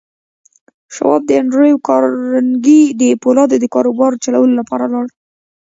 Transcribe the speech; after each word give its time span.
شواب 0.95 1.21
د 1.25 1.31
انډريو 1.39 1.77
کارنګي 1.87 2.81
د 3.01 3.03
پولادو 3.21 3.55
د 3.59 3.65
کاروبار 3.75 4.11
چلولو 4.23 4.53
لپاره 4.59 4.85
لاړ. 4.93 5.05